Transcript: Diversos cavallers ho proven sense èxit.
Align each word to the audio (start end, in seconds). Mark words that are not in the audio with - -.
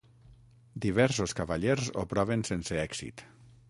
Diversos 0.85 1.37
cavallers 1.41 1.93
ho 1.93 2.09
proven 2.17 2.49
sense 2.53 2.85
èxit. 2.91 3.29